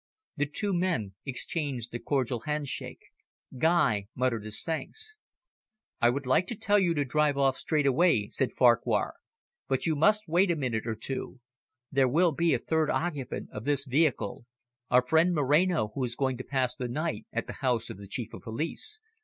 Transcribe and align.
The 0.35 0.47
two 0.47 0.73
men 0.73 1.13
exchanged 1.27 1.93
a 1.93 1.99
cordial 1.99 2.39
handshake. 2.39 3.03
Guy 3.55 4.07
muttered 4.15 4.45
his 4.45 4.63
thanks. 4.63 5.19
"I 6.01 6.09
would 6.09 6.25
like 6.25 6.47
to 6.47 6.55
tell 6.57 6.79
you 6.79 6.95
to 6.95 7.05
drive 7.05 7.37
off 7.37 7.55
straight 7.55 7.85
away," 7.85 8.29
said 8.31 8.51
Farquhar. 8.53 9.13
"But 9.67 9.85
you 9.85 9.95
must 9.95 10.27
wait 10.27 10.49
a 10.49 10.55
minute 10.55 10.87
or 10.87 10.95
two. 10.95 11.39
There 11.91 12.09
will 12.09 12.31
be 12.31 12.51
a 12.55 12.57
third 12.57 12.89
occupant 12.89 13.51
of 13.51 13.65
this 13.65 13.85
vehicle 13.85 14.47
our 14.89 15.05
friend 15.05 15.35
Moreno, 15.35 15.89
who 15.93 16.03
is 16.03 16.15
going 16.15 16.37
to 16.37 16.43
pass 16.43 16.75
the 16.75 16.87
night 16.87 17.27
at 17.31 17.45
the 17.45 17.53
house 17.61 17.91
of 17.91 17.99
the 17.99 18.07
Chief 18.07 18.33
of 18.33 18.41
Police. 18.41 19.01